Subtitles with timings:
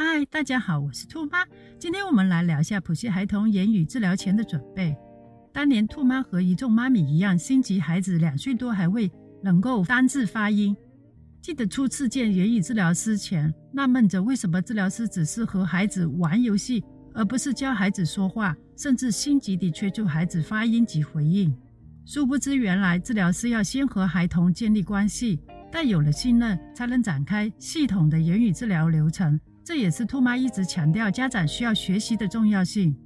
[0.00, 1.44] 嗨，大家好，我是兔妈。
[1.76, 4.96] 今天我们来聊一下普系孩童言语治疗前的准备。
[5.52, 9.10] 当年兔妈和一众妈咪一样，心急孩子两岁多还未
[9.42, 10.76] 能够单字发音。
[11.42, 21.52] 记得初次见言语治疗师前，纳闷着为什么治疗师只是和孩子玩游戏，而不是教孩子说话，甚至心急地催促孩子发音及回应。
[22.06, 25.40] 殊不知，原来治疗师要先和孩童建立关系，
[25.72, 29.40] 但有了信任，才能展开系统的言语治疗流程。
[29.68, 32.96] 这也是兔妈一直强调家长需要学习的重要性。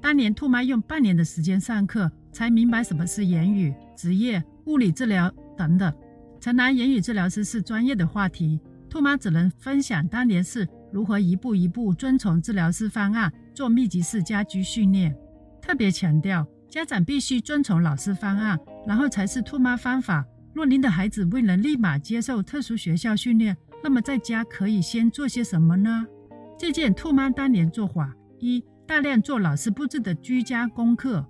[0.00, 5.92] 当年兔妈用半年的时间上课，才明白什么是言语、职业、物理治疗等等。
[6.40, 15.12] 城南言语治疗师是专业的话题，兔妈只能分享当年是如何一步一步遵从治疗师方案做密集式家居训练。
[15.60, 20.24] 特别强调，家长必须遵从老师方案，然后才是兔妈方法。
[20.54, 26.06] 若您的孩子未能立马接受特殊学校训练，那么在家可以先做些什么呢？
[26.56, 31.24] 借鉴兔妈当年做法：一、大量做老师布置的居家功课；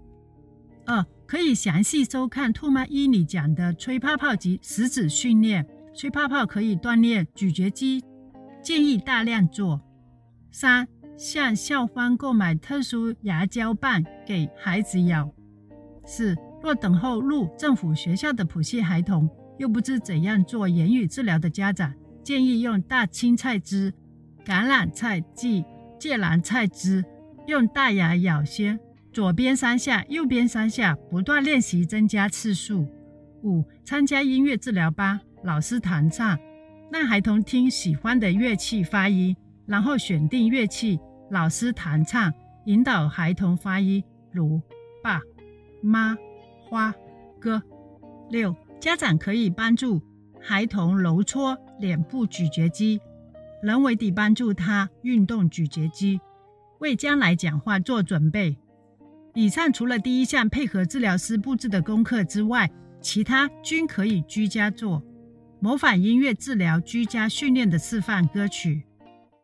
[0.84, 8.05] 二、可以详细收看兔妈一里讲的吹泡泡及食指训练，吹泡泡可以锻炼咀嚼肌，
[8.62, 9.80] 建议大量做；
[10.50, 10.86] 三、
[11.17, 15.30] 向校方购买特殊牙胶棒给孩子咬；
[16.05, 19.27] 四、若等候入政府学校的普系孩童，
[19.58, 21.95] 又不知怎样做言语治疗的家长。
[22.23, 23.92] 建议用大青菜汁、
[24.45, 25.65] 橄榄菜剂、
[25.98, 27.05] 芥蓝菜汁，
[27.47, 28.79] 用大牙咬先，
[29.12, 32.87] 左边三下，右边三下，不断练习，增加次数。
[33.42, 36.39] 五、参加音乐治疗班，老师弹唱，
[36.92, 39.36] 让孩童听喜欢的乐器发音，
[39.67, 42.33] 然后选定乐器，老师弹唱，
[42.67, 44.61] 引导孩童发音，如
[45.03, 45.20] 爸、
[45.83, 46.17] 妈、
[46.69, 46.95] 花、
[47.41, 47.61] 哥。
[48.31, 50.01] 六、家长可以帮助。
[50.41, 53.00] 孩童揉搓脸部咀嚼肌，
[53.61, 56.20] 人为地帮助他运动咀嚼肌，
[56.78, 58.56] 为将来讲话做准备。
[59.34, 65.02] 以上除了第一项配合治疗师布置的功课之外，其他均可以居家做。
[65.58, 68.84] 模仿音乐治疗居家训练的示范歌曲：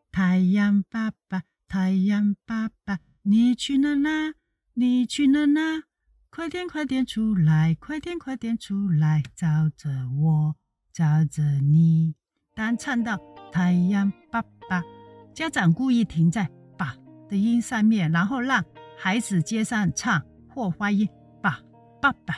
[0.09, 4.33] 太阳爸爸，太阳爸爸，你去哪啦？
[4.75, 5.83] 你去哪啦？
[6.29, 10.55] 快点快点出来，快点快点出来，找着我。
[10.91, 12.15] 照着你，
[12.59, 13.17] 当唱到
[13.53, 14.83] 太阳爸爸，
[15.33, 16.45] 家长故意停在
[16.77, 16.93] “爸”
[17.29, 18.61] 的音上面，然后让
[18.97, 21.07] 孩子接上唱或发音
[21.41, 21.57] “爸
[22.01, 22.37] 爸爸”，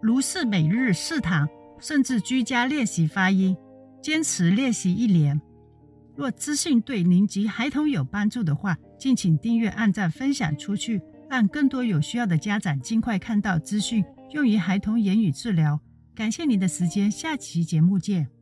[0.00, 1.48] 如是每日试堂，
[1.80, 3.56] 甚至居家练习发音，
[4.00, 5.42] 坚持练习一年。
[6.14, 15.80] 若资讯对您及孩童有帮助的话，敬请订阅、按赞、分享出去，让更多有需要的家长尽快看到资讯，用于孩童言语治疗。
[16.14, 18.35] 感谢你的时间，下期节目见。